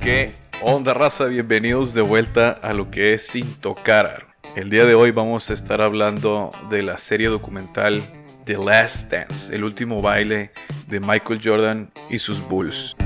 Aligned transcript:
¿Qué 0.00 0.34
onda 0.62 0.94
raza? 0.94 1.26
Bienvenidos 1.26 1.94
de 1.94 2.02
vuelta 2.02 2.50
a 2.50 2.72
lo 2.72 2.90
que 2.90 3.14
es 3.14 3.26
Sin 3.26 3.54
Tocar. 3.60 4.26
El 4.56 4.70
día 4.70 4.84
de 4.84 4.94
hoy 4.94 5.12
vamos 5.12 5.50
a 5.50 5.52
estar 5.52 5.80
hablando 5.80 6.50
de 6.70 6.82
la 6.82 6.98
serie 6.98 7.28
documental 7.28 8.02
The 8.46 8.58
Last 8.58 9.12
Dance, 9.12 9.54
el 9.54 9.62
último 9.62 10.02
baile 10.02 10.50
de 10.88 10.98
Michael 11.00 11.40
Jordan 11.44 11.90
y 12.10 12.18
sus 12.18 12.40
Bulls. 12.48 12.96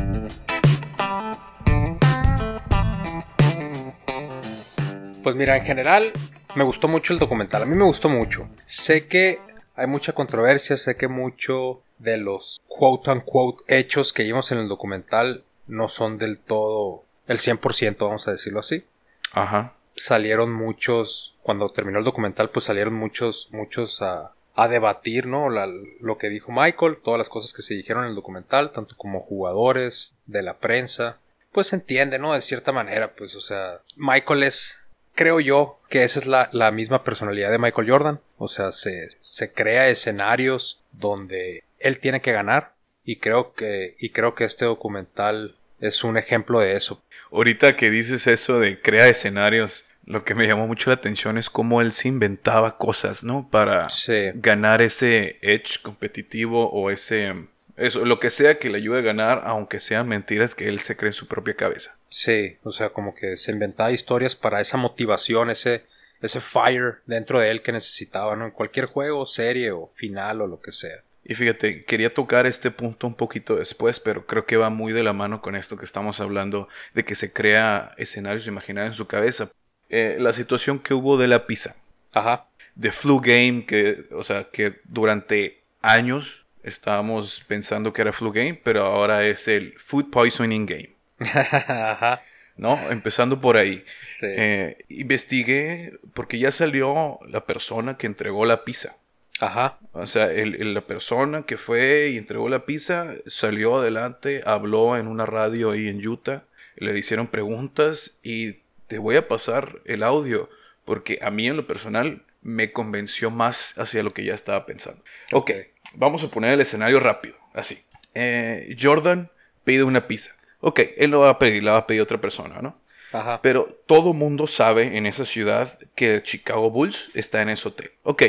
Pues 5.23 5.37
mira, 5.37 5.57
en 5.57 5.65
general 5.65 6.13
me 6.55 6.65
gustó 6.65 6.89
mucho 6.89 7.13
el 7.13 7.19
documental. 7.19 7.63
A 7.63 7.67
mí 7.67 7.75
me 7.77 7.85
gustó 7.85 8.09
mucho. 8.09 8.49
Sé 8.67 9.07
que 9.07 9.41
hay 9.75 9.87
mucha 9.87 10.13
controversia, 10.13 10.77
sé 10.77 10.97
que 10.97 11.09
mucho 11.09 11.83
de 11.99 12.17
los 12.17 12.61
quote 12.67 13.11
unquote 13.11 13.63
hechos 13.69 14.13
que 14.13 14.25
vimos 14.25 14.51
en 14.53 14.59
el 14.59 14.69
documental 14.69 15.45
no 15.69 15.89
son 15.89 16.19
del 16.19 16.39
todo 16.39 17.05
el 17.29 17.39
100%, 17.39 17.97
vamos 17.99 18.27
a 18.27 18.33
decirlo 18.33 18.61
así. 18.61 18.85
Ajá. 19.33 19.75
Salieron 19.95 20.53
muchos, 20.53 21.37
cuando 21.43 21.71
terminó 21.71 21.99
el 22.01 22.05
documental, 22.05 22.51
pues 22.51 22.65
salieron 22.65 22.95
muchos, 22.95 23.49
muchos 23.53 24.03
a, 24.03 24.33
a 24.57 24.69
debatir, 24.69 25.27
¿no? 25.27 25.49
La- 25.51 25.69
lo 26.01 26.19
que 26.19 26.29
dijo 26.29 26.51
Michael, 26.51 26.99
todas 27.03 27.19
las 27.19 27.29
cosas 27.29 27.53
que 27.53 27.63
se 27.63 27.75
dijeron 27.75 28.05
en 28.05 28.11
el 28.11 28.17
documental, 28.17 28.73
tanto 28.73 28.97
como 28.97 29.21
jugadores, 29.21 30.15
de 30.27 30.43
la 30.43 30.55
prensa. 30.59 31.19
Pues 31.53 31.69
se 31.69 31.77
entiende, 31.77 32.19
¿no? 32.19 32.35
De 32.35 32.43
cierta 32.43 32.73
manera, 32.73 33.13
pues, 33.15 33.37
o 33.37 33.41
sea, 33.41 33.81
Michael 33.97 34.43
es, 34.43 34.82
creo 35.15 35.41
yo, 35.41 35.79
que 35.89 36.05
esa 36.05 36.21
es 36.21 36.27
la, 36.27 36.49
la 36.53 36.71
misma 36.71 37.05
personalidad 37.05 37.51
de 37.51 37.59
Michael 37.59 37.91
Jordan. 37.91 38.21
O 38.39 38.49
sea, 38.49 38.73
se, 38.73 39.09
se 39.21 39.53
crea 39.53 39.89
escenarios 39.89 40.83
donde 40.93 41.63
él 41.79 41.99
tiene 41.99 42.21
que 42.21 42.33
ganar. 42.33 42.73
Y 43.05 43.17
creo 43.17 43.55
que, 43.55 43.97
y 43.99 44.11
creo 44.11 44.35
que 44.35 44.45
este 44.45 44.65
documental 44.65 45.57
es 45.81 46.05
un 46.05 46.17
ejemplo 46.17 46.61
de 46.61 46.75
eso. 46.77 47.03
Ahorita 47.33 47.73
que 47.75 47.91
dices 47.91 48.27
eso 48.27 48.61
de 48.61 48.81
crea 48.81 49.09
escenarios, 49.09 49.87
lo 50.05 50.25
que 50.25 50.35
me 50.35 50.47
llamó 50.47 50.67
mucho 50.69 50.91
la 50.91 50.95
atención 50.95 51.37
es 51.39 51.51
cómo 51.51 51.81
él 51.81 51.93
se 51.93 52.09
inventaba 52.09 52.77
cosas, 52.79 53.25
¿no? 53.25 53.49
Para 53.51 53.89
Sí. 53.91 54.31
ganar 54.35 54.83
ese 54.83 55.39
edge 55.43 55.81
competitivo 55.83 56.71
o 56.71 56.91
ese... 56.91 57.35
Eso, 57.77 58.05
lo 58.05 58.21
que 58.21 58.31
sea 58.31 58.59
que 58.59 58.69
le 58.71 58.79
ayude 58.79 58.99
a 58.99 59.03
ganar, 59.03 59.43
aunque 59.45 59.81
sean 59.81 60.09
mentiras 60.09 60.55
que 60.55 60.69
él 60.69 60.81
se 60.81 60.97
cree 60.97 61.11
en 61.11 61.15
su 61.15 61.27
propia 61.27 61.55
cabeza. 61.55 61.97
Sí, 62.11 62.57
o 62.63 62.73
sea, 62.73 62.91
como 62.91 63.15
que 63.15 63.37
se 63.37 63.53
inventaba 63.53 63.91
historias 63.93 64.37
para 64.37 64.61
esa 64.61 64.77
motivación, 64.77 65.51
ese, 65.51 65.85
ese 66.21 66.41
fire 66.41 66.97
dentro 67.07 67.41
de 67.41 67.51
él 67.51 67.63
que 67.63 67.73
necesitaba, 67.73 68.37
¿no? 68.37 68.45
En 68.45 68.51
cualquier 68.51 68.87
juego, 68.87 69.25
serie 69.25 69.71
o 69.71 69.89
final 69.95 70.43
o 70.43 70.47
lo 70.47 70.61
que 70.61 70.73
sea. 70.73 71.03
Y 71.25 71.35
fíjate, 71.35 71.85
quería 71.85 72.13
tocar 72.13 72.47
este 72.47 72.71
punto 72.71 73.07
un 73.07 73.15
poquito 73.15 73.57
después, 73.57 74.01
pero 74.01 74.27
creo 74.27 74.45
que 74.45 74.57
va 74.57 74.71
muy 74.71 74.93
de 74.93 75.05
la 75.05 75.13
mano 75.13 75.41
con 75.41 75.55
esto 75.55 75.77
que 75.77 75.85
estamos 75.85 76.21
hablando 76.21 76.69
de 76.95 77.05
que 77.05 77.15
se 77.15 77.33
crea 77.33 77.95
escenarios 77.97 78.47
imaginarios 78.49 78.95
en 78.95 78.97
su 78.97 79.07
cabeza. 79.07 79.51
Eh, 79.89 80.17
la 80.19 80.33
situación 80.33 80.81
que 80.81 80.95
hubo 80.95 81.17
de 81.17 81.29
la 81.29 81.47
pizza, 81.47 81.77
Ajá. 82.13 82.49
de 82.75 82.91
flu 82.91 83.21
game, 83.21 83.65
que, 83.67 84.07
o 84.11 84.25
sea, 84.25 84.49
que 84.51 84.81
durante 84.85 85.63
años 85.81 86.42
estábamos 86.63 87.43
pensando 87.47 87.93
que 87.93 88.03
era 88.03 88.13
flu 88.13 88.33
game, 88.33 88.55
pero 88.63 88.85
ahora 88.87 89.27
es 89.27 89.49
el 89.49 89.75
food 89.79 90.11
poisoning 90.11 90.67
game, 90.67 90.91
Ajá. 91.19 92.23
¿no? 92.57 92.91
Empezando 92.91 93.41
por 93.41 93.57
ahí. 93.57 93.85
Sí. 94.05 94.27
Eh, 94.29 94.85
investigué 94.89 95.93
porque 96.15 96.39
ya 96.39 96.53
salió 96.53 97.19
la 97.29 97.45
persona 97.47 97.97
que 97.97 98.07
entregó 98.07 98.45
la 98.45 98.65
pizza. 98.65 98.97
Ajá. 99.41 99.79
O 99.93 100.07
sea, 100.07 100.31
el- 100.33 100.55
el- 100.57 100.75
la 100.75 100.83
persona 100.83 101.43
que 101.47 101.57
fue 101.57 102.11
y 102.13 102.19
entregó 102.19 102.49
la 102.49 102.65
pizza 102.65 103.15
salió 103.27 103.79
adelante, 103.79 104.43
habló 104.47 104.97
en 104.97 105.09
una 105.09 105.27
radio 105.27 105.73
ahí 105.73 105.89
en 105.89 106.07
Utah, 106.07 106.45
le 106.77 106.97
hicieron 106.97 107.27
preguntas 107.27 108.21
y 108.23 108.59
te 108.87 108.99
voy 108.99 109.17
a 109.17 109.27
pasar 109.29 109.81
el 109.85 110.03
audio 110.03 110.49
porque 110.85 111.19
a 111.23 111.31
mí 111.31 111.49
en 111.49 111.57
lo 111.57 111.67
personal 111.67 112.23
me 112.43 112.73
convenció 112.73 113.31
más 113.31 113.77
hacia 113.79 114.03
lo 114.03 114.13
que 114.13 114.25
ya 114.25 114.35
estaba 114.35 114.67
pensando. 114.67 115.03
Ok, 115.33 115.51
vamos 115.95 116.23
a 116.25 116.29
poner 116.29 116.55
el 116.55 116.61
escenario 116.61 117.01
rápido, 117.01 117.37
así. 117.55 117.79
Eh, 118.15 118.77
Jordan 118.81 119.31
pide 119.65 119.85
una 119.85 120.07
pizza. 120.07 120.33
Ok, 120.61 120.81
él 120.97 121.11
no 121.11 121.21
va 121.21 121.31
a 121.31 121.39
pedir, 121.39 121.63
la 121.65 121.73
va 121.73 121.79
a 121.79 121.87
pedir 121.87 122.03
otra 122.03 122.21
persona, 122.21 122.61
¿no? 122.61 122.81
Ajá. 123.13 123.41
Pero 123.43 123.83
todo 123.87 124.15
mundo 124.15 124.47
sabe 124.47 124.97
en 124.97 125.07
esa 125.07 125.25
ciudad 125.25 125.79
que 125.95 126.15
el 126.17 126.23
Chicago 126.23 126.71
Bulls 126.71 127.11
está 127.15 127.43
en 127.43 127.51
ese 127.51 127.69
hotel. 127.69 127.91
Ok, 128.05 128.23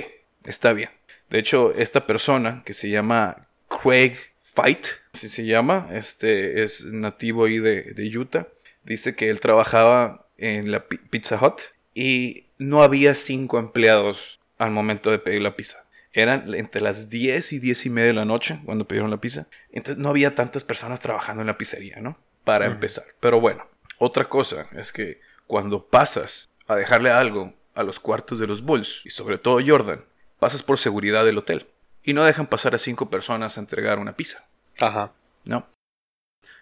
está 0.45 0.73
bien. 0.73 0.89
De 1.29 1.39
hecho, 1.39 1.73
esta 1.75 2.05
persona 2.05 2.63
que 2.65 2.73
se 2.73 2.89
llama 2.89 3.47
Craig 3.69 4.15
Fight, 4.43 4.85
así 5.13 5.29
se 5.29 5.45
llama, 5.45 5.87
este 5.93 6.63
es 6.63 6.85
nativo 6.85 7.45
ahí 7.45 7.59
de, 7.59 7.93
de 7.93 8.17
Utah, 8.17 8.47
dice 8.83 9.15
que 9.15 9.29
él 9.29 9.39
trabajaba 9.39 10.27
en 10.37 10.71
la 10.71 10.87
pi- 10.87 10.97
Pizza 10.97 11.39
Hut 11.41 11.61
y 11.95 12.47
no 12.57 12.83
había 12.83 13.15
cinco 13.15 13.57
empleados 13.59 14.39
al 14.57 14.71
momento 14.71 15.09
de 15.11 15.19
pedir 15.19 15.41
la 15.41 15.55
pizza. 15.55 15.77
Eran 16.13 16.53
entre 16.53 16.81
las 16.81 17.09
10 17.09 17.53
y 17.53 17.59
10 17.59 17.87
y 17.87 17.89
media 17.89 18.07
de 18.07 18.13
la 18.13 18.25
noche 18.25 18.59
cuando 18.65 18.87
pidieron 18.87 19.09
la 19.09 19.17
pizza. 19.17 19.47
Entonces 19.71 20.01
no 20.01 20.09
había 20.09 20.35
tantas 20.35 20.63
personas 20.63 20.99
trabajando 20.99 21.41
en 21.41 21.47
la 21.47 21.57
pizzería, 21.57 21.97
¿no? 21.99 22.17
Para 22.43 22.67
empezar. 22.67 23.05
Pero 23.19 23.39
bueno, 23.39 23.65
otra 23.97 24.29
cosa 24.29 24.67
es 24.73 24.91
que 24.91 25.19
cuando 25.47 25.87
pasas 25.87 26.49
a 26.67 26.75
dejarle 26.75 27.09
algo 27.09 27.53
a 27.73 27.83
los 27.83 27.99
cuartos 27.99 28.37
de 28.37 28.47
los 28.47 28.61
Bulls, 28.61 29.01
y 29.05 29.09
sobre 29.09 29.37
todo 29.37 29.59
Jordan, 29.65 30.05
pasas 30.39 30.61
por 30.61 30.77
seguridad 30.77 31.25
del 31.25 31.39
hotel. 31.39 31.67
Y 32.03 32.13
no 32.13 32.23
dejan 32.23 32.47
pasar 32.47 32.75
a 32.75 32.79
cinco 32.79 33.09
personas 33.09 33.57
a 33.57 33.61
entregar 33.61 33.97
una 33.97 34.15
pizza. 34.15 34.45
Ajá. 34.79 35.13
No. 35.45 35.65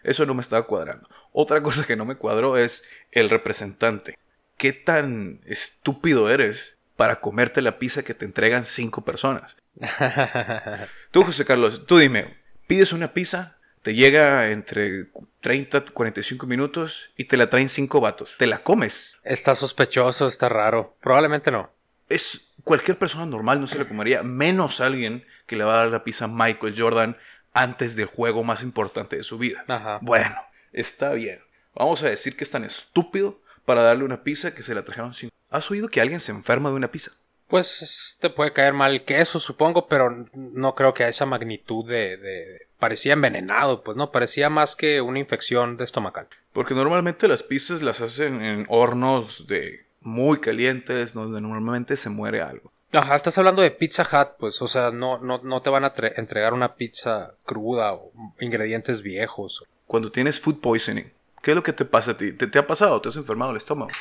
Eso 0.04 0.26
no 0.26 0.34
me 0.34 0.42
estaba 0.42 0.66
cuadrando. 0.66 1.10
Otra 1.32 1.62
cosa 1.62 1.86
que 1.86 1.96
no 1.96 2.06
me 2.06 2.16
cuadró 2.16 2.58
es 2.58 2.88
el 3.12 3.30
representante. 3.30 4.18
¿Qué 4.58 4.74
tan 4.74 5.42
estúpido 5.46 6.30
eres 6.30 6.78
para 7.02 7.20
comerte 7.20 7.64
la 7.64 7.80
pizza 7.80 8.04
que 8.04 8.14
te 8.14 8.26
entregan 8.26 8.64
cinco 8.64 9.04
personas? 9.04 9.56
Tú, 11.10 11.24
José 11.24 11.46
Carlos, 11.46 11.88
tú 11.88 11.98
dime, 11.98 12.38
pides 12.68 12.94
una 12.94 13.12
pizza, 13.12 13.58
te 13.82 13.96
llega 13.96 14.52
entre 14.52 15.08
30 15.40 15.86
45 15.86 16.46
minutos 16.46 17.10
y 17.18 17.26
te 17.26 17.38
la 17.38 17.50
traen 17.50 17.70
cinco 17.70 18.02
vatos. 18.02 18.36
¿Te 18.38 18.46
la 18.46 18.60
comes? 18.60 19.18
está 19.24 19.56
sospechoso, 19.56 20.28
está 20.28 20.48
raro. 20.48 20.96
Probablemente 21.02 21.50
no. 21.50 21.72
Es 22.08 22.54
cualquier 22.64 23.00
persona 23.00 23.26
normal 23.26 23.60
no 23.60 23.66
se 23.66 23.80
la 23.80 23.88
comería, 23.88 24.22
menos 24.22 24.80
alguien 24.80 25.26
que 25.48 25.56
le 25.56 25.64
va 25.64 25.74
a 25.74 25.78
dar 25.78 25.88
la 25.88 26.04
pizza 26.04 26.26
a 26.26 26.28
Michael 26.28 26.76
Jordan 26.78 27.18
antes 27.52 27.96
del 27.96 28.06
juego 28.06 28.44
más 28.44 28.62
importante 28.62 29.18
de 29.18 29.24
su 29.24 29.40
vida. 29.40 29.66
Ajá. 29.68 29.98
Bueno, 30.04 30.36
está 30.72 31.14
bien. 31.14 31.40
Vamos 31.74 32.04
a 32.04 32.10
decir 32.10 32.38
que 32.38 32.44
es 32.44 32.52
tan 32.52 32.64
estúpido 32.64 33.42
para 33.66 33.82
darle 33.82 34.04
una 34.04 34.22
pizza 34.22 34.54
que 34.54 34.62
se 34.62 34.76
la 34.76 34.86
trajeron 34.86 35.16
sin... 35.16 35.32
¿Has 35.52 35.70
oído 35.70 35.88
que 35.90 36.02
alguien 36.02 36.20
se 36.20 36.32
enferma 36.32 36.70
de 36.70 36.76
una 36.76 36.92
pizza? 36.92 37.12
Pues 37.48 38.18
te 38.22 38.30
puede 38.30 38.54
caer 38.54 38.74
mal 38.74 38.94
el 38.94 39.04
queso, 39.04 39.38
supongo, 39.40 39.88
pero 39.88 40.26
no 40.34 40.74
creo 40.74 40.94
que 40.94 41.04
a 41.04 41.10
esa 41.10 41.26
magnitud 41.26 41.88
de, 41.88 42.18
de- 42.18 42.68
Parecía 42.80 43.14
envenenado, 43.14 43.84
pues 43.84 43.96
no, 43.96 44.10
parecía 44.12 44.50
más 44.50 44.76
que 44.76 45.02
una 45.02 45.20
infección 45.20 45.78
de 45.78 45.84
estomacal. 45.84 46.28
Porque 46.52 46.74
normalmente 46.74 47.28
las 47.28 47.44
pizzas 47.44 47.84
las 47.84 48.02
hacen 48.02 48.42
en 48.44 48.66
hornos 48.70 49.46
de 49.46 49.86
muy 50.00 50.40
calientes, 50.40 51.14
donde 51.14 51.40
normalmente 51.42 51.96
se 51.96 52.10
muere 52.10 52.42
algo. 52.42 52.72
Ajá, 52.92 53.16
estás 53.16 53.38
hablando 53.38 53.62
de 53.62 53.70
Pizza 53.70 54.02
Hut, 54.02 54.30
pues, 54.40 54.60
o 54.64 54.68
sea, 54.68 54.90
no, 54.90 55.20
no, 55.20 55.42
no 55.44 55.62
te 55.62 55.70
van 55.70 55.84
a 55.84 55.94
tre- 55.94 56.14
entregar 56.18 56.54
una 56.56 56.74
pizza 56.74 57.36
cruda 57.46 57.94
o 57.94 58.12
ingredientes 58.40 59.04
viejos. 59.04 59.64
Cuando 59.86 60.12
tienes 60.12 60.40
food 60.40 60.60
poisoning, 60.60 61.12
¿qué 61.44 61.52
es 61.52 61.56
lo 61.56 61.62
que 61.64 61.74
te 61.74 61.86
pasa 61.86 62.12
a 62.12 62.18
ti? 62.18 62.34
¿Te, 62.34 62.48
te 62.48 62.58
ha 62.58 62.66
pasado? 62.66 63.00
¿Te 63.00 63.10
has 63.10 63.16
enfermado 63.16 63.52
el 63.52 63.58
estómago? 63.58 63.92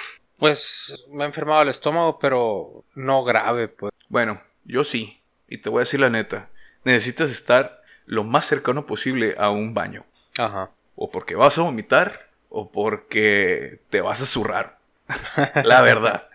Pues 0.41 1.05
me 1.11 1.25
ha 1.25 1.27
enfermado 1.27 1.62
el 1.62 1.69
estómago, 1.69 2.19
pero 2.19 2.84
no 2.95 3.22
grave, 3.25 3.69
pues. 3.69 3.92
Bueno, 4.09 4.41
yo 4.65 4.84
sí. 4.84 5.21
Y 5.48 5.59
te 5.59 5.69
voy 5.69 5.81
a 5.81 5.81
decir 5.81 6.01
la 6.01 6.09
neta. 6.09 6.48
Necesitas 6.84 7.31
estar 7.31 7.78
lo 8.07 8.25
más 8.25 8.47
cercano 8.47 8.87
posible 8.87 9.34
a 9.39 9.51
un 9.51 9.75
baño. 9.75 10.07
Ajá. 10.39 10.71
O 10.97 11.10
porque 11.10 11.34
vas 11.34 11.59
a 11.59 11.63
vomitar 11.63 12.31
o 12.48 12.72
porque 12.72 13.81
te 13.91 14.01
vas 14.01 14.22
a 14.22 14.27
zurrar. 14.27 14.78
la 15.63 15.83
verdad. 15.83 16.28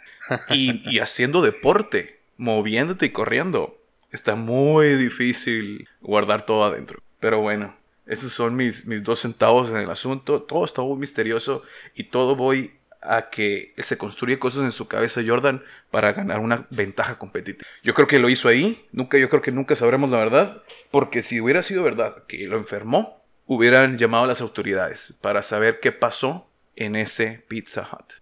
Y, 0.49 0.87
y 0.89 0.99
haciendo 0.99 1.41
deporte, 1.41 2.19
moviéndote 2.37 3.07
y 3.07 3.11
corriendo, 3.11 3.77
está 4.11 4.35
muy 4.35 4.93
difícil 4.93 5.89
guardar 6.01 6.45
todo 6.45 6.63
adentro. 6.63 6.99
Pero 7.19 7.41
bueno, 7.41 7.75
esos 8.05 8.33
son 8.33 8.55
mis, 8.55 8.85
mis 8.85 9.03
dos 9.03 9.21
centavos 9.21 9.69
en 9.69 9.77
el 9.77 9.89
asunto. 9.89 10.43
Todo 10.43 10.63
está 10.65 10.81
muy 10.83 10.97
misterioso 10.97 11.63
y 11.95 12.05
todo 12.05 12.35
voy 12.35 12.73
a 13.07 13.29
que 13.29 13.73
se 13.77 13.97
construye 13.97 14.39
cosas 14.39 14.63
en 14.63 14.71
su 14.71 14.87
cabeza 14.87 15.21
Jordan 15.25 15.63
para 15.91 16.13
ganar 16.13 16.39
una 16.39 16.67
ventaja 16.69 17.17
competitiva. 17.17 17.67
Yo 17.83 17.93
creo 17.93 18.07
que 18.07 18.19
lo 18.19 18.29
hizo 18.29 18.47
ahí, 18.47 18.85
nunca 18.91 19.17
yo 19.17 19.29
creo 19.29 19.41
que 19.41 19.51
nunca 19.51 19.75
sabremos 19.75 20.09
la 20.09 20.17
verdad, 20.17 20.63
porque 20.91 21.21
si 21.21 21.41
hubiera 21.41 21.63
sido 21.63 21.83
verdad 21.83 22.23
que 22.27 22.45
lo 22.45 22.57
enfermó, 22.57 23.21
hubieran 23.45 23.97
llamado 23.97 24.23
a 24.23 24.27
las 24.27 24.41
autoridades 24.41 25.13
para 25.21 25.43
saber 25.43 25.79
qué 25.79 25.91
pasó 25.91 26.47
en 26.75 26.95
ese 26.95 27.43
Pizza 27.47 27.87
Hut. 27.91 28.13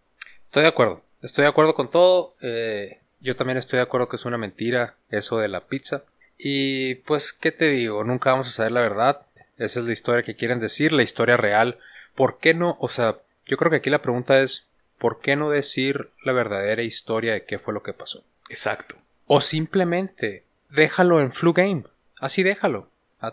Estoy 0.46 0.64
de 0.64 0.70
acuerdo. 0.70 1.02
Estoy 1.22 1.44
de 1.44 1.50
acuerdo 1.50 1.74
con 1.74 1.90
todo. 1.90 2.36
Eh, 2.42 3.00
yo 3.22 3.36
también 3.36 3.58
estoy 3.58 3.78
de 3.78 3.84
acuerdo 3.84 4.10
que 4.10 4.18
es 4.18 4.26
una 4.26 4.38
mentira 4.38 4.96
eso 5.10 5.40
de 5.40 5.48
la 5.48 5.62
pizza. 5.62 6.04
Y 6.38 6.96
pues, 6.96 7.32
¿qué 7.32 7.52
te 7.52 7.70
digo? 7.70 8.04
Nunca 8.04 8.32
vamos 8.32 8.48
a 8.48 8.52
saber 8.52 8.74
la 8.74 8.82
verdad. 8.82 9.22
Esa 9.58 9.80
es 9.80 9.86
la 9.86 9.94
historia 9.94 10.24
que 10.24 10.36
quieren 10.36 10.60
decir, 10.60 10.92
la 10.92 11.04
historia 11.04 11.38
real. 11.38 11.80
¿Por 12.16 12.40
qué 12.40 12.54
no? 12.54 12.78
O 12.80 12.90
sea, 12.90 13.18
yo 13.46 13.58
creo 13.58 13.72
que 13.72 13.78
aquí 13.78 13.90
la 13.90 14.02
pregunta 14.02 14.42
es, 14.42 14.68
¿por 15.04 15.20
qué 15.20 15.36
no 15.36 15.50
decir 15.50 16.12
la 16.24 16.32
verdadera 16.32 16.82
historia 16.82 17.34
de 17.34 17.44
qué 17.44 17.60
fue 17.60 17.74
lo 17.74 17.84
que 17.84 17.92
pasó? 17.92 18.24
Exacto. 18.48 18.96
O 19.28 19.42
simplemente 19.42 20.46
déjalo 20.70 21.20
en 21.20 21.34
flu 21.34 21.52
game. 21.52 21.84
Así 22.22 22.42
déjalo. 22.42 22.88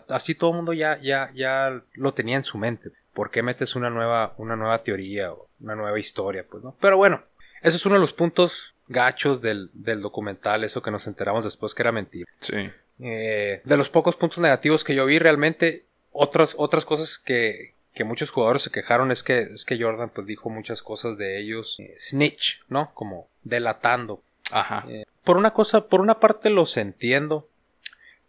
Así 0.09 0.35
todo 0.35 0.49
el 0.49 0.57
mundo 0.57 0.73
ya, 0.73 0.99
ya, 0.99 1.31
ya 1.33 1.81
lo 1.93 2.13
tenía 2.13 2.35
en 2.35 2.43
su 2.43 2.57
mente. 2.57 2.91
¿Por 3.13 3.31
qué 3.31 3.41
metes 3.41 3.77
una 3.77 3.89
nueva, 3.89 4.33
una 4.35 4.57
nueva 4.57 4.83
teoría 4.83 5.31
o 5.31 5.47
una 5.61 5.75
nueva 5.75 5.97
historia? 5.97 6.43
Pues 6.43 6.61
no. 6.61 6.75
Pero 6.81 6.97
bueno, 6.97 7.23
ese 7.61 7.77
es 7.77 7.85
uno 7.85 7.95
de 7.95 8.01
los 8.01 8.11
puntos 8.11 8.73
gachos 8.89 9.41
del, 9.41 9.69
del 9.71 10.01
documental, 10.01 10.65
eso 10.65 10.81
que 10.81 10.91
nos 10.91 11.07
enteramos 11.07 11.45
después 11.45 11.73
que 11.73 11.83
era 11.83 11.93
mentira. 11.93 12.29
Sí. 12.41 12.69
Eh, 12.99 13.61
de 13.63 13.77
los 13.77 13.87
pocos 13.87 14.17
puntos 14.17 14.39
negativos 14.39 14.83
que 14.83 14.93
yo 14.93 15.05
vi, 15.05 15.19
realmente, 15.19 15.85
otras, 16.11 16.53
otras 16.57 16.83
cosas 16.83 17.17
que, 17.17 17.75
que 17.93 18.03
muchos 18.03 18.29
jugadores 18.29 18.61
se 18.61 18.71
quejaron 18.71 19.11
es 19.11 19.23
que, 19.23 19.41
es 19.53 19.65
que 19.65 19.81
Jordan 19.81 20.09
pues 20.09 20.25
dijo 20.25 20.49
muchas 20.49 20.81
cosas 20.81 21.17
de 21.17 21.39
ellos 21.39 21.79
eh, 21.79 21.95
snitch, 21.99 22.63
¿no? 22.69 22.91
Como 22.93 23.27
delatando. 23.43 24.21
Ajá. 24.51 24.85
Eh, 24.87 25.05
por 25.23 25.37
una 25.37 25.51
cosa, 25.51 25.87
por 25.87 26.01
una 26.01 26.19
parte 26.19 26.49
los 26.49 26.77
entiendo, 26.77 27.47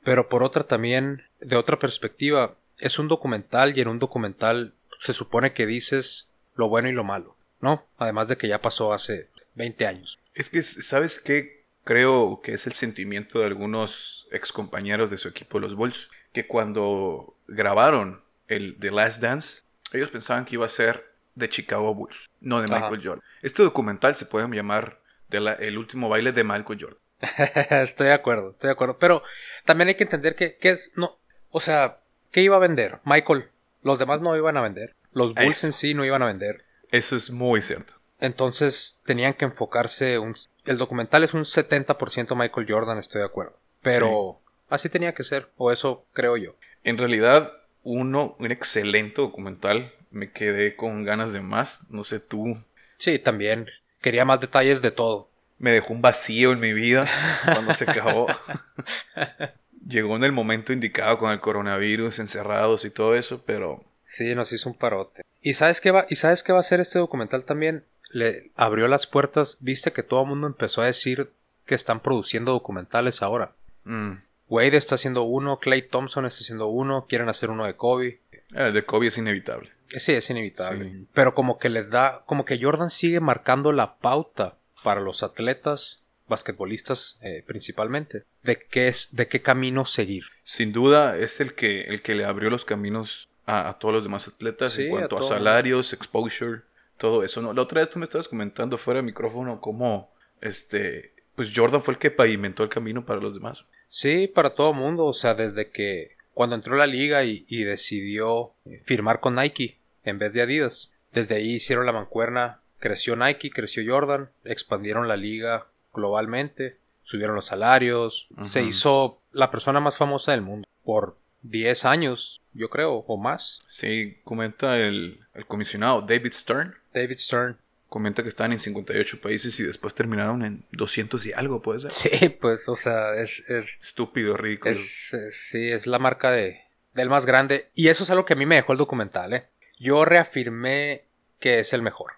pero 0.03 0.29
por 0.29 0.43
otra 0.43 0.65
también, 0.65 1.23
de 1.41 1.57
otra 1.57 1.79
perspectiva, 1.79 2.57
es 2.79 2.99
un 2.99 3.09
documental 3.09 3.77
y 3.77 3.81
en 3.81 3.89
un 3.89 3.99
documental 3.99 4.75
se 4.99 5.13
supone 5.13 5.53
que 5.53 5.67
dices 5.67 6.31
lo 6.57 6.69
bueno 6.69 6.89
y 6.89 6.93
lo 6.93 7.05
malo, 7.05 7.37
¿no? 7.61 7.85
Además 7.99 8.29
de 8.29 8.37
que 8.37 8.49
ya 8.49 8.61
pasó 8.61 8.93
hace 8.93 9.29
20 9.55 9.87
años. 9.87 10.19
Es 10.35 10.51
que, 10.51 10.63
¿sabes 10.63 11.21
qué? 11.21 11.63
Creo 11.85 12.41
que 12.43 12.55
es 12.55 12.67
el 12.67 12.75
sentimiento 12.75 13.41
de 13.41 13.47
algunos 13.47 14.29
excompañeros 14.31 15.11
de 15.11 15.19
su 15.19 15.29
equipo, 15.29 15.59
los 15.59 15.75
Bulls, 15.75 16.09
que 16.33 16.47
cuando 16.47 17.35
grabaron 17.49 18.23
el 18.57 18.77
The 18.79 18.91
Last 18.91 19.23
Dance, 19.23 19.63
ellos 19.93 20.11
pensaban 20.11 20.45
que 20.45 20.55
iba 20.55 20.67
a 20.67 20.71
ser 20.71 21.13
de 21.35 21.49
Chicago 21.49 21.95
Bulls, 21.95 22.31
no 22.41 22.61
de 22.61 22.69
Michael 22.69 23.01
Jordan. 23.03 23.23
Este 23.43 23.63
documental 23.63 24.15
se 24.15 24.27
puede 24.27 24.49
llamar 24.55 25.01
El 25.31 25.79
último 25.79 26.09
baile 26.09 26.33
de 26.33 26.45
Michael 26.45 26.79
Jordan. 26.81 26.99
estoy 27.83 28.09
de 28.09 28.13
acuerdo, 28.13 28.51
estoy 28.51 28.69
de 28.69 28.73
acuerdo. 28.73 28.99
Pero 28.99 29.23
también 29.65 29.89
hay 29.89 29.95
que 29.95 30.05
entender 30.05 30.35
que, 30.35 30.57
es, 30.61 30.91
no, 30.97 31.19
o 31.51 31.61
sea, 31.61 32.01
¿qué 32.31 32.43
iba 32.43 32.57
a 32.57 32.61
vender? 32.61 32.99
Michael, 33.05 33.49
los 33.83 33.99
demás 33.99 34.21
no 34.21 34.37
iban 34.37 34.57
a 34.57 34.63
vender. 34.63 34.95
Los 35.13 35.35
Bulls 35.35 35.65
en 35.65 35.73
sí 35.73 35.95
no 35.95 36.05
iban 36.05 36.23
a 36.23 36.27
vender. 36.27 36.65
Eso 36.91 37.17
es 37.17 37.31
muy 37.31 37.63
cierto. 37.63 37.95
Entonces 38.21 39.01
tenían 39.05 39.35
que 39.35 39.45
enfocarse. 39.45 40.19
Un, 40.19 40.35
el 40.65 40.79
documental 40.79 41.25
es 41.25 41.35
un 41.35 41.43
70% 41.43 42.37
Michael 42.37 42.67
Jordan, 42.69 42.99
estoy 42.99 43.21
de 43.21 43.27
acuerdo. 43.27 43.59
Pero 43.83 44.41
así 44.69 44.89
tenía 44.89 45.13
que 45.13 45.25
ser, 45.25 45.51
o 45.57 45.73
eso 45.73 46.07
creo 46.13 46.37
yo. 46.37 46.55
En 46.85 46.99
realidad, 46.99 47.53
uno, 47.83 48.37
un 48.39 48.51
excelente 48.51 49.21
documental. 49.21 49.93
Me 50.11 50.31
quedé 50.31 50.77
con 50.77 51.05
ganas 51.05 51.33
de 51.33 51.41
más. 51.41 51.91
No 51.91 52.05
sé 52.05 52.21
tú. 52.21 52.57
Sí, 52.97 53.19
también. 53.19 53.69
Quería 54.01 54.25
más 54.25 54.41
detalles 54.41 54.83
de 54.83 54.91
todo. 54.91 55.29
Me 55.59 55.73
dejó 55.73 55.93
un 55.93 56.03
vacío 56.03 56.53
en 56.53 56.61
mi 56.61 56.73
vida 56.73 57.07
cuando 57.45 57.73
se 57.73 57.89
acabó. 57.89 58.27
Llegó 59.87 60.17
en 60.17 60.25
el 60.25 60.33
momento 60.33 60.73
indicado 60.73 61.19
con 61.19 61.33
el 61.33 61.41
coronavirus, 61.41 62.19
encerrados 62.19 62.85
y 62.85 62.91
todo 62.91 63.17
eso, 63.17 63.43
pero. 63.45 63.85
Sí, 64.03 64.35
nos 64.35 64.53
hizo 64.53 64.69
un 64.69 64.77
parote. 64.77 65.23
¿Y 65.41 65.55
sabes 65.55 65.81
qué 65.81 65.91
va, 65.91 66.07
¿y 66.09 66.17
sabes 66.17 66.43
qué 66.43 66.53
va 66.53 66.59
a 66.59 66.61
hacer 66.61 66.81
este 66.81 66.99
documental 66.99 67.45
también? 67.45 67.85
Le 68.11 68.51
abrió 68.55 68.87
las 68.89 69.07
puertas. 69.07 69.59
Viste 69.61 69.93
que 69.93 70.03
todo 70.03 70.23
el 70.23 70.29
mundo 70.29 70.47
empezó 70.47 70.83
a 70.83 70.87
decir 70.87 71.31
que 71.67 71.75
están 71.75 72.01
produciendo 72.01 72.53
documentales 72.53 73.23
ahora. 73.23 73.53
Mm. 73.85 74.15
Wade 74.53 74.77
está 74.77 74.97
haciendo 74.97 75.23
uno, 75.23 75.59
Clay 75.61 75.81
Thompson 75.81 76.27
está 76.27 76.41
haciendo 76.41 76.67
uno, 76.67 77.07
quieren 77.09 77.31
hacer 77.31 77.49
uno 77.49 77.65
de 77.65 77.75
Kobe. 77.75 78.21
El 78.55 78.67
eh, 78.67 78.73
de 78.73 78.85
Kobe 78.85 79.07
es 79.07 79.17
inevitable. 79.17 79.71
Sí, 79.89 80.13
es 80.13 80.29
inevitable. 80.29 81.07
Pero 81.15 81.35
como 81.35 81.59
que 81.59 81.71
les 81.71 81.89
da, 81.89 82.23
como 82.27 82.45
que 82.45 82.63
Jordan 82.63 82.91
sigue 82.91 83.21
marcando 83.21 83.73
la 83.73 83.97
pauta 83.97 84.59
para 84.85 85.01
los 85.01 85.23
atletas 85.23 86.03
basquetbolistas 86.29 87.19
eh, 87.23 87.43
principalmente 87.47 88.25
de 88.43 88.63
qué 88.63 88.89
es 88.89 89.15
de 89.15 89.29
qué 89.29 89.43
camino 89.43 89.85
seguir 89.85 90.25
sin 90.45 90.73
duda 90.73 91.19
es 91.19 91.41
el 91.41 91.55
que 91.55 91.83
el 91.83 92.01
que 92.01 92.15
le 92.15 92.25
abrió 92.25 92.49
los 92.49 92.65
caminos 92.65 93.29
a, 93.45 93.77
todos 93.79 93.93
los 93.93 94.05
demás 94.05 94.29
atletas 94.29 94.79
en 94.79 94.89
cuanto 94.89 95.19
a, 95.19 95.23
salarios 95.23 95.93
exposure 95.93 96.63
todo 96.97 97.23
eso 97.23 97.43
no 97.43 97.53
la 97.53 97.61
otra 97.61 97.81
vez 97.81 97.91
tú 97.91 97.99
me 97.99 98.05
estabas 98.05 98.29
comentando 98.29 98.79
fuera 98.79 99.01
de 99.01 99.03
micrófono 99.03 99.61
cómo 99.61 100.11
este 100.41 101.13
pues 101.35 101.53
Jordan 101.55 101.83
fue 101.83 101.95
el 101.95 101.99
que 101.99 102.11
pavimentó 102.11 102.63
el 102.63 102.71
camino 102.71 103.05
para 103.05 103.21
los 103.21 103.35
demás 103.35 103.65
Sí, 103.93 104.27
para 104.27 104.55
todo 104.55 104.71
el 104.71 104.77
mundo. 104.77 105.05
O 105.05 105.13
sea, 105.13 105.35
desde 105.35 105.71
que 105.71 106.17
cuando 106.33 106.57
entró 106.57 106.77
la 106.77 106.87
liga 106.87 107.25
y, 107.25 107.45
decidió 107.63 108.53
firmar 108.85 109.21
con 109.21 109.35
Nike 109.35 109.77
en 110.03 110.19
vez 110.19 110.33
de 110.33 110.41
Adidas. 110.41 110.93
Desde 111.13 111.35
ahí 111.35 111.57
hicieron 111.57 111.85
la 111.85 111.93
mancuerna. 111.93 112.61
Creció 112.79 113.17
Nike, 113.17 113.51
creció 113.51 113.85
Jordan, 113.87 114.31
expandieron 114.45 115.09
la 115.09 115.17
liga 115.17 115.67
globalmente, 115.93 116.79
subieron 117.05 117.37
los 117.37 117.45
salarios. 117.45 118.29
Se 118.47 118.63
hizo 118.63 119.21
la 119.31 119.51
persona 119.51 119.79
más 119.79 119.99
famosa 119.99 120.33
del 120.33 120.41
mundo 120.41 120.67
por 120.85 121.19
10 121.43 121.85
años, 121.85 122.41
yo 122.55 122.71
creo, 122.71 123.05
o 123.07 123.17
más. 123.19 123.61
Sí, 123.67 124.17
comenta 124.25 124.79
el, 124.79 125.21
el 125.35 125.45
comisionado 125.45 126.01
David 126.01 126.33
Stern. 126.33 126.75
David 126.95 127.19
Stern 127.19 127.59
comenta 127.93 128.23
que 128.23 128.31
estaban 128.31 128.53
en 128.53 128.59
58 128.59 129.21
países 129.21 129.61
y 129.61 129.65
después 129.65 129.95
terminaron 129.95 130.43
en 130.47 130.65
200 130.73 131.27
y 131.27 131.35
algo, 131.35 131.61
puede 131.61 131.81
ser. 131.81 131.93
Sí, 131.93 132.29
pues, 132.31 132.67
o 132.71 132.75
sea, 132.75 133.15
es... 133.17 133.45
Estúpido, 133.51 134.39
rico. 134.39 134.67
Es, 134.71 135.15
sí, 135.31 135.71
es 135.71 135.87
la 135.87 135.99
marca 135.99 136.31
de, 136.31 136.63
del 136.95 137.11
más 137.11 137.27
grande. 137.27 137.69
Y 137.75 137.89
eso 137.89 138.03
es 138.03 138.11
algo 138.11 138.25
que 138.25 138.33
a 138.33 138.37
mí 138.37 138.47
me 138.47 138.55
dejó 138.55 138.73
el 138.73 138.79
documental, 138.79 139.35
¿eh? 139.35 139.45
Yo 139.79 140.07
reafirmé 140.07 141.05
que 141.39 141.61
es 141.61 141.75
el 141.75 141.83
mejor. 141.83 142.13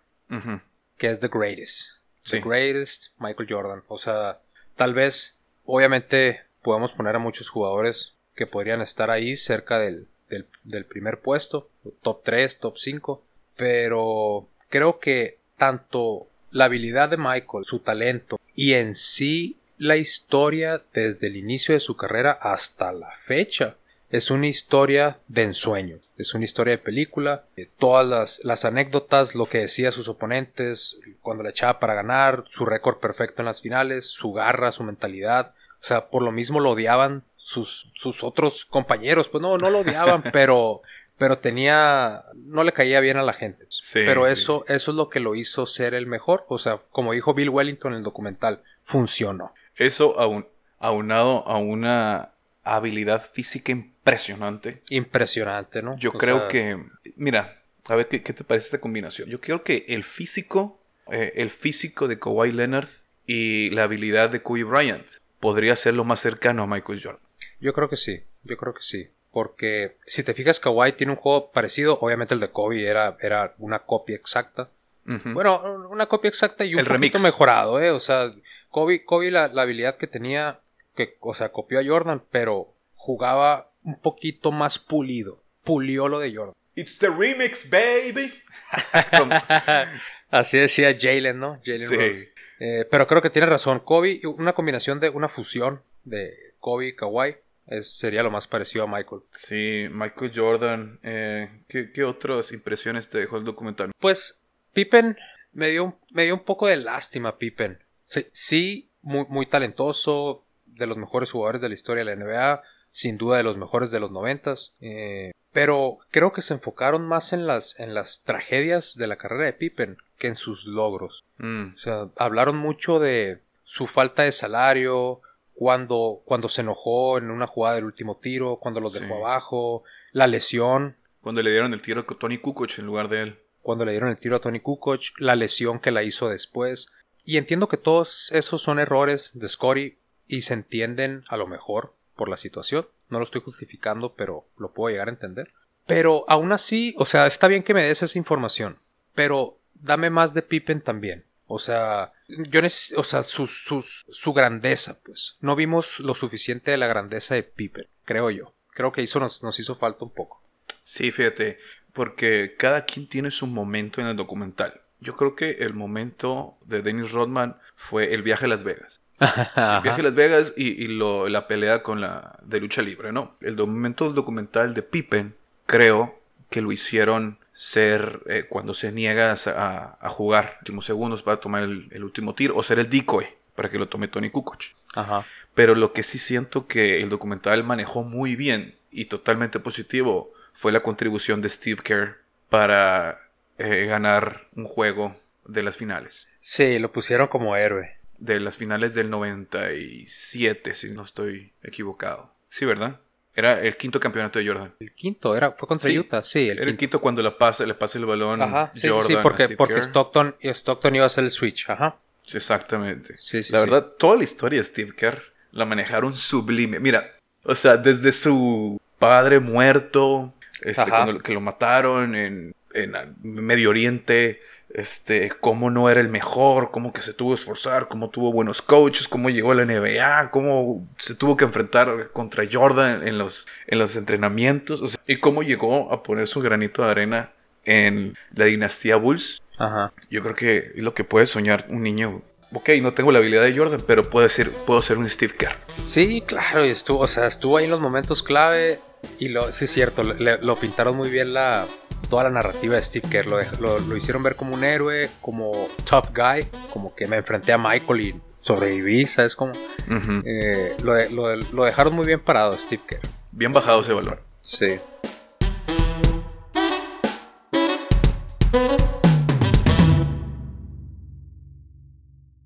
Que 0.96 1.10
es 1.10 1.18
The 1.18 1.28
Greatest. 1.28 1.96
The 2.30 2.40
Greatest 2.40 3.08
Michael 3.18 3.48
Jordan. 3.50 3.82
O 3.88 3.98
sea, 3.98 4.38
tal 4.76 4.94
vez, 4.94 5.38
obviamente, 5.64 6.42
podemos 6.62 6.92
poner 6.92 7.16
a 7.16 7.18
muchos 7.18 7.48
jugadores 7.48 8.14
que 8.36 8.46
podrían 8.46 8.80
estar 8.80 9.10
ahí 9.10 9.36
cerca 9.36 9.80
del, 9.80 10.06
del, 10.28 10.46
del 10.62 10.84
primer 10.84 11.18
puesto. 11.18 11.68
Top 12.02 12.22
3, 12.22 12.60
top 12.60 12.78
5. 12.78 13.24
Pero 13.56 14.48
creo 14.68 15.00
que 15.00 15.38
tanto 15.64 16.26
la 16.50 16.66
habilidad 16.66 17.08
de 17.08 17.16
Michael, 17.16 17.64
su 17.64 17.78
talento 17.78 18.38
y 18.54 18.74
en 18.74 18.94
sí 18.94 19.56
la 19.78 19.96
historia 19.96 20.82
desde 20.92 21.28
el 21.28 21.36
inicio 21.36 21.72
de 21.72 21.80
su 21.80 21.96
carrera 21.96 22.32
hasta 22.32 22.92
la 22.92 23.10
fecha. 23.24 23.76
Es 24.10 24.30
una 24.30 24.46
historia 24.46 25.20
de 25.26 25.44
ensueño, 25.44 26.00
es 26.18 26.34
una 26.34 26.44
historia 26.44 26.72
de 26.72 26.82
película, 26.82 27.44
todas 27.78 28.40
las, 28.44 28.64
anécdotas, 28.66 29.34
lo 29.34 29.46
que 29.46 29.60
decía 29.60 29.90
sus 29.90 30.06
oponentes, 30.06 31.00
cuando 31.22 31.42
le 31.42 31.50
echaba 31.50 31.80
para 31.80 31.94
ganar, 31.94 32.44
su 32.48 32.66
récord 32.66 32.98
perfecto 32.98 33.40
en 33.40 33.46
las 33.46 33.62
finales, 33.62 34.06
su 34.06 34.34
garra, 34.34 34.70
su 34.70 34.84
mentalidad, 34.84 35.54
o 35.80 35.86
sea, 35.86 36.08
por 36.08 36.22
lo 36.22 36.30
mismo 36.30 36.60
lo 36.60 36.72
odiaban 36.72 37.24
sus, 37.38 37.90
sus 37.94 38.22
otros 38.22 38.66
compañeros, 38.66 39.28
pues 39.28 39.40
no, 39.40 39.56
no 39.56 39.70
lo 39.70 39.78
odiaban, 39.78 40.22
pero 40.32 40.82
pero 41.18 41.38
tenía 41.38 42.24
no 42.34 42.64
le 42.64 42.72
caía 42.72 43.00
bien 43.00 43.16
a 43.16 43.22
la 43.22 43.32
gente. 43.32 43.66
Pero 43.92 44.26
eso 44.26 44.64
eso 44.68 44.90
es 44.90 44.96
lo 44.96 45.08
que 45.08 45.20
lo 45.20 45.34
hizo 45.34 45.66
ser 45.66 45.94
el 45.94 46.06
mejor. 46.06 46.44
O 46.48 46.58
sea 46.58 46.80
como 46.90 47.12
dijo 47.12 47.34
Bill 47.34 47.50
Wellington 47.50 47.92
en 47.92 47.98
el 47.98 48.04
documental 48.04 48.62
funcionó. 48.82 49.52
Eso 49.76 50.18
aun, 50.18 50.46
aunado 50.78 51.46
a 51.46 51.58
una 51.58 52.32
habilidad 52.62 53.24
física 53.32 53.72
impresionante. 53.72 54.82
Impresionante 54.88 55.82
no 55.82 55.96
yo 55.98 56.12
creo 56.12 56.48
que 56.48 56.82
mira 57.16 57.60
a 57.86 57.94
ver 57.94 58.08
¿qué, 58.08 58.20
te 58.20 58.44
parece 58.44 58.66
esta 58.66 58.80
combinación 58.80 59.28
yo 59.28 59.40
creo 59.40 59.62
que 59.62 59.84
el 59.88 60.04
físico 60.04 60.80
eh, 61.12 61.34
el 61.36 61.50
físico 61.50 62.08
de 62.08 62.18
Kawhi 62.18 62.52
Leonard 62.52 62.88
y 63.26 63.70
la 63.70 63.84
habilidad 63.84 64.30
de 64.30 64.42
Kobe 64.42 64.64
Bryant 64.64 65.06
podría 65.38 65.76
ser 65.76 65.94
lo 65.94 66.04
más 66.04 66.20
cercano 66.20 66.62
a 66.62 66.66
Michael 66.66 67.02
Jordan. 67.02 67.20
Yo 67.60 67.72
creo 67.72 67.88
que 67.88 67.96
sí 67.96 68.24
yo 68.42 68.56
creo 68.56 68.74
que 68.74 68.82
sí 68.82 69.10
porque 69.34 69.96
si 70.06 70.22
te 70.22 70.32
fijas, 70.32 70.60
Kawhi 70.60 70.92
tiene 70.92 71.12
un 71.12 71.18
juego 71.18 71.50
parecido. 71.50 71.98
Obviamente 72.00 72.34
el 72.34 72.40
de 72.40 72.50
Kobe 72.50 72.86
era, 72.86 73.18
era 73.20 73.52
una 73.58 73.80
copia 73.80 74.14
exacta. 74.14 74.70
Bueno, 75.04 75.60
una 75.90 76.06
copia 76.06 76.28
exacta 76.28 76.64
y 76.64 76.76
un 76.76 76.84
poquito 76.84 77.18
mejorado, 77.18 77.78
¿eh? 77.78 77.90
O 77.90 78.00
sea, 78.00 78.32
Kobe, 78.70 79.04
Kobe 79.04 79.30
la, 79.30 79.44
habilidad 79.44 79.98
que 79.98 80.06
tenía, 80.06 80.60
que, 80.96 81.18
o 81.20 81.34
sea, 81.34 81.50
copió 81.50 81.80
a 81.80 81.84
Jordan, 81.84 82.22
pero 82.30 82.72
jugaba 82.94 83.70
un 83.82 84.00
poquito 84.00 84.50
más 84.52 84.78
pulido. 84.78 85.42
Pulió 85.64 86.08
lo 86.08 86.20
de 86.20 86.34
Jordan. 86.34 86.54
It's 86.76 86.96
the 86.98 87.08
remix, 87.08 87.68
baby. 87.68 88.32
Así 90.30 90.58
decía 90.58 90.96
Jalen, 90.98 91.38
¿no? 91.38 91.60
Jalen 91.64 92.14
sí. 92.14 92.28
Eh, 92.60 92.86
pero 92.88 93.06
creo 93.08 93.20
que 93.20 93.30
tiene 93.30 93.46
razón. 93.46 93.80
Kobe, 93.80 94.20
una 94.24 94.52
combinación 94.52 95.00
de 95.00 95.10
una 95.10 95.28
fusión 95.28 95.82
de 96.04 96.54
Kobe 96.60 96.86
y 96.86 96.96
Kawhi 96.96 97.36
sería 97.82 98.22
lo 98.22 98.30
más 98.30 98.46
parecido 98.46 98.84
a 98.84 98.86
Michael. 98.86 99.22
Sí, 99.34 99.86
Michael 99.90 100.32
Jordan. 100.34 100.98
Eh, 101.02 101.50
¿qué, 101.68 102.04
otras 102.04 102.52
impresiones 102.52 103.08
te 103.08 103.18
dejó 103.18 103.38
el 103.38 103.44
documental? 103.44 103.92
Pues 103.98 104.44
Pippen 104.72 105.16
me 105.52 105.70
dio, 105.70 105.98
me 106.10 106.24
dio 106.24 106.34
un 106.34 106.44
poco 106.44 106.66
de 106.66 106.76
lástima 106.76 107.38
Pippen. 107.38 107.78
Sí, 108.06 108.26
sí 108.32 108.90
muy, 109.02 109.26
muy 109.28 109.46
talentoso, 109.46 110.44
de 110.66 110.86
los 110.86 110.96
mejores 110.96 111.30
jugadores 111.30 111.62
de 111.62 111.68
la 111.68 111.74
historia 111.74 112.04
de 112.04 112.16
la 112.16 112.24
NBA, 112.24 112.62
sin 112.90 113.16
duda 113.18 113.36
de 113.36 113.42
los 113.42 113.56
mejores 113.56 113.90
de 113.90 114.00
los 114.00 114.10
noventas. 114.10 114.74
Eh, 114.80 115.32
pero 115.52 115.98
creo 116.10 116.32
que 116.32 116.42
se 116.42 116.54
enfocaron 116.54 117.06
más 117.06 117.32
en 117.32 117.46
las, 117.46 117.78
en 117.78 117.94
las 117.94 118.22
tragedias 118.24 118.96
de 118.96 119.06
la 119.06 119.16
carrera 119.16 119.44
de 119.44 119.52
Pippen 119.52 119.98
que 120.18 120.26
en 120.26 120.36
sus 120.36 120.64
logros. 120.64 121.24
Mm, 121.38 121.74
O 121.76 121.78
sea, 121.78 122.08
hablaron 122.16 122.56
mucho 122.56 122.98
de 122.98 123.40
su 123.64 123.86
falta 123.86 124.24
de 124.24 124.32
salario, 124.32 125.20
cuando, 125.54 126.20
cuando 126.24 126.48
se 126.48 126.62
enojó 126.62 127.18
en 127.18 127.30
una 127.30 127.46
jugada 127.46 127.76
del 127.76 127.84
último 127.84 128.16
tiro, 128.16 128.56
cuando 128.60 128.80
los 128.80 128.92
Sí. 128.92 129.00
dejó 129.00 129.16
abajo, 129.16 129.84
la 130.12 130.26
lesión, 130.26 130.96
Cuando 131.20 131.42
le 131.42 131.50
dieron 131.52 131.72
el 131.72 131.80
tiro 131.80 132.02
a 132.02 132.18
Tony 132.18 132.38
Kukoc 132.38 132.78
en 132.78 132.86
lugar 132.86 133.08
de 133.08 133.22
él. 133.22 133.38
cuando 133.62 133.84
le 133.86 133.92
dieron 133.92 134.10
el 134.10 134.18
tiro 134.18 134.36
a 134.36 134.40
Tony 134.40 134.60
Kukoc, 134.60 135.00
la 135.18 135.36
lesión 135.36 135.78
que 135.80 135.90
la 135.90 136.02
hizo 136.02 136.28
después. 136.28 136.92
Y 137.24 137.38
entiendo 137.38 137.66
que 137.68 137.78
todos 137.78 138.30
esos 138.32 138.60
son 138.60 138.78
errores 138.78 139.30
de 139.32 139.48
Scotty 139.48 139.96
y 140.28 140.42
se 140.42 140.52
entienden 140.52 141.24
a 141.28 141.38
lo 141.38 141.46
mejor 141.46 141.94
por 142.14 142.28
la 142.28 142.36
situación. 142.36 142.86
No 143.08 143.18
lo 143.20 143.24
estoy 143.24 143.40
justificando, 143.40 144.12
pero 144.14 144.44
lo 144.58 144.72
puedo 144.72 144.90
llegar 144.92 145.08
a 145.08 145.12
entender. 145.12 145.50
Pero 145.86 146.26
aún 146.28 146.52
así, 146.52 146.94
o 146.98 147.06
sea, 147.06 147.26
está 147.26 147.48
bien 147.48 147.62
que 147.62 147.72
me 147.72 147.84
des 147.84 148.02
esa 148.02 148.18
información, 148.18 148.76
pero 149.14 149.56
dame 149.74 150.10
más 150.10 150.34
de 150.34 150.42
Pippen 150.42 150.82
también. 150.82 151.24
O 151.54 151.58
sea, 151.58 152.12
yo 152.28 152.60
neces- 152.60 152.94
o 152.96 153.04
sea, 153.04 153.22
su, 153.22 153.46
sus- 153.46 154.04
su 154.10 154.32
grandeza, 154.32 154.98
pues. 155.04 155.36
No 155.40 155.54
vimos 155.56 156.00
lo 156.00 156.14
suficiente 156.14 156.70
de 156.72 156.76
la 156.76 156.86
grandeza 156.86 157.34
de 157.34 157.42
Pippen, 157.44 157.86
creo 158.04 158.30
yo. 158.30 158.54
Creo 158.72 158.92
que 158.92 159.02
eso 159.02 159.20
nos, 159.20 159.42
nos 159.42 159.58
hizo 159.60 159.74
falta 159.74 160.04
un 160.04 160.10
poco. 160.12 160.42
Sí, 160.82 161.12
fíjate, 161.12 161.58
porque 161.92 162.56
cada 162.58 162.84
quien 162.84 163.08
tiene 163.08 163.30
su 163.30 163.46
momento 163.46 164.00
en 164.00 164.08
el 164.08 164.16
documental. 164.16 164.80
Yo 165.00 165.16
creo 165.16 165.36
que 165.36 165.50
el 165.60 165.74
momento 165.74 166.56
de 166.66 166.82
Dennis 166.82 167.12
Rodman 167.12 167.56
fue 167.76 168.14
el 168.14 168.22
viaje 168.22 168.46
a 168.46 168.48
Las 168.48 168.64
Vegas. 168.64 169.02
El 169.20 169.82
viaje 169.82 170.00
a 170.00 170.04
Las 170.04 170.14
Vegas 170.14 170.54
y, 170.56 170.70
y 170.82 170.88
lo- 170.88 171.28
la 171.28 171.46
pelea 171.46 171.82
con 171.82 172.00
la 172.00 172.38
de 172.42 172.58
lucha 172.60 172.82
libre, 172.82 173.12
¿no? 173.12 173.36
El 173.40 173.56
momento 173.56 174.06
del 174.06 174.14
documental 174.14 174.74
de 174.74 174.82
Pippen, 174.82 175.36
creo 175.66 176.18
que 176.50 176.60
lo 176.62 176.72
hicieron 176.72 177.38
ser 177.54 178.20
eh, 178.26 178.44
cuando 178.48 178.74
se 178.74 178.92
niega 178.92 179.32
a, 179.32 179.36
a- 179.46 179.98
a 180.00 180.08
jugar 180.10 180.56
últimos 180.60 180.84
segundos 180.84 181.22
para 181.22 181.38
tomar 181.40 181.62
el, 181.62 181.88
el 181.92 182.04
último 182.04 182.34
tiro 182.34 182.54
o 182.56 182.62
ser 182.62 182.78
el 182.80 182.90
decoy 182.90 183.26
para 183.56 183.70
que 183.70 183.78
lo 183.78 183.88
tome 183.88 184.08
Tony 184.08 184.28
Kukoc. 184.30 184.62
Ajá. 184.94 185.24
Pero 185.54 185.74
lo 185.76 185.92
que 185.92 186.02
sí 186.02 186.18
siento 186.18 186.66
que 186.66 187.00
el 187.00 187.08
documental 187.08 187.64
manejó 187.64 188.02
muy 188.02 188.34
bien 188.36 188.76
y 188.90 189.06
totalmente 189.06 189.60
positivo 189.60 190.32
fue 190.52 190.72
la 190.72 190.80
contribución 190.80 191.40
de 191.40 191.48
Steve 191.48 191.80
Kerr 191.82 192.18
para 192.50 193.20
eh, 193.58 193.86
ganar 193.86 194.48
un 194.56 194.64
juego 194.64 195.16
de 195.46 195.62
las 195.62 195.76
finales. 195.76 196.28
Sí, 196.40 196.78
lo 196.80 196.90
pusieron 196.92 197.28
como 197.28 197.56
héroe. 197.56 197.96
De 198.18 198.38
las 198.40 198.56
finales 198.56 198.94
del 198.94 199.10
97, 199.10 200.74
si 200.74 200.90
no 200.90 201.02
estoy 201.02 201.52
equivocado. 201.62 202.32
Sí, 202.48 202.64
¿verdad? 202.64 203.00
Era 203.36 203.60
el 203.60 203.76
quinto 203.76 203.98
campeonato 203.98 204.38
de 204.38 204.46
Jordan. 204.46 204.72
El 204.78 204.92
quinto 204.92 205.36
era, 205.36 205.52
fue 205.52 205.66
contra 205.66 205.90
Sí, 205.90 205.98
Utah, 205.98 206.22
sí, 206.22 206.48
el 206.48 206.58
Era 206.58 206.62
el 206.62 206.66
quinto. 206.68 206.78
quinto 206.78 207.00
cuando 207.00 207.22
la 207.22 207.36
pasa, 207.36 207.66
le 207.66 207.74
pasa 207.74 207.98
el 207.98 208.06
balón 208.06 208.40
Ajá, 208.42 208.70
sí, 208.72 208.88
Jordan 208.88 209.06
sí, 209.06 209.16
porque, 209.22 209.48
porque. 209.56 209.78
Stockton, 209.78 210.36
Stockton 210.40 210.94
iba 210.94 211.04
a 211.04 211.06
hacer 211.06 211.24
el 211.24 211.30
switch, 211.30 211.68
ajá. 211.68 211.96
Sí, 212.22 212.36
Exactamente. 212.36 213.14
Sí, 213.18 213.42
sí, 213.42 213.52
la 213.52 213.60
verdad, 213.60 213.92
toda 213.98 214.16
la 214.16 214.24
historia 214.24 214.58
de 214.58 214.64
Steve 214.64 214.92
Kerr 214.96 215.20
la 215.52 215.64
manejaron 215.64 216.14
sublime. 216.14 216.78
Mira, 216.80 217.12
o 217.42 217.54
sea, 217.54 217.76
desde 217.76 218.12
su 218.12 218.80
padre 218.98 219.40
muerto, 219.40 220.32
este, 220.62 220.88
cuando 220.88 221.18
que 221.18 221.32
lo 221.32 221.40
mataron 221.40 222.14
en, 222.14 222.54
en 222.72 222.92
Medio 223.22 223.70
Oriente, 223.70 224.40
este, 224.74 225.30
cómo 225.40 225.70
no 225.70 225.88
era 225.88 226.00
el 226.00 226.08
mejor, 226.08 226.70
cómo 226.70 226.92
que 226.92 227.00
se 227.00 227.14
tuvo 227.14 227.30
que 227.30 227.36
esforzar, 227.40 227.88
cómo 227.88 228.10
tuvo 228.10 228.32
buenos 228.32 228.60
coaches, 228.60 229.08
cómo 229.08 229.30
llegó 229.30 229.52
a 229.52 229.54
la 229.54 229.64
NBA, 229.64 230.30
cómo 230.30 230.86
se 230.98 231.14
tuvo 231.14 231.36
que 231.36 231.44
enfrentar 231.44 232.10
contra 232.12 232.44
Jordan 232.50 233.06
en 233.06 233.16
los, 233.16 233.46
en 233.68 233.78
los 233.78 233.96
entrenamientos, 233.96 234.82
o 234.82 234.86
sea, 234.88 235.00
y 235.06 235.16
cómo 235.20 235.42
llegó 235.42 235.92
a 235.92 236.02
poner 236.02 236.26
su 236.26 236.40
granito 236.40 236.84
de 236.84 236.90
arena 236.90 237.30
en 237.64 238.14
la 238.34 238.44
dinastía 238.46 238.96
Bulls. 238.96 239.40
Ajá. 239.58 239.92
Yo 240.10 240.22
creo 240.22 240.34
que 240.34 240.72
es 240.74 240.82
lo 240.82 240.92
que 240.92 241.04
puede 241.04 241.26
soñar 241.26 241.66
un 241.68 241.82
niño. 241.82 242.22
Ok, 242.52 242.70
no 242.82 242.92
tengo 242.94 243.10
la 243.12 243.20
habilidad 243.20 243.42
de 243.44 243.56
Jordan, 243.56 243.82
pero 243.86 244.10
puedo 244.10 244.28
ser, 244.28 244.50
puedo 244.50 244.82
ser 244.82 244.98
un 244.98 245.08
Steve 245.08 245.34
Kerr. 245.36 245.54
Sí, 245.84 246.22
claro, 246.26 246.64
y 246.64 246.70
estuvo, 246.70 247.00
o 247.00 247.06
sea, 247.06 247.26
estuvo 247.26 247.56
ahí 247.56 247.64
en 247.64 247.70
los 247.70 247.80
momentos 247.80 248.22
clave 248.22 248.80
y 249.18 249.28
lo, 249.28 249.50
sí 249.52 249.64
es 249.66 249.70
cierto, 249.72 250.02
le- 250.02 250.38
lo 250.38 250.56
pintaron 250.56 250.96
muy 250.96 251.10
bien 251.10 251.32
la 251.34 251.66
toda 252.04 252.24
la 252.24 252.30
narrativa 252.30 252.76
de 252.76 252.82
Steve 252.82 253.08
Kerr, 253.10 253.26
lo, 253.26 253.42
lo, 253.60 253.78
lo 253.78 253.96
hicieron 253.96 254.22
ver 254.22 254.36
como 254.36 254.54
un 254.54 254.64
héroe, 254.64 255.10
como 255.20 255.68
tough 255.88 256.08
guy, 256.14 256.46
como 256.72 256.94
que 256.94 257.06
me 257.06 257.16
enfrenté 257.16 257.52
a 257.52 257.58
Michael 257.58 258.00
y 258.00 258.20
sobreviví, 258.40 259.06
¿sabes 259.06 259.34
cómo? 259.36 259.52
Ujú. 259.52 260.22
Eh, 260.24 260.76
lo, 260.82 261.36
lo 261.36 261.64
dejaron 261.64 261.94
muy 261.94 262.06
bien 262.06 262.20
parado 262.20 262.56
Steve 262.58 262.82
Kerr. 262.86 263.00
Bien 263.32 263.52
bajado 263.52 263.80
ese 263.80 263.92
valor. 263.92 264.22
Sí. 264.42 264.78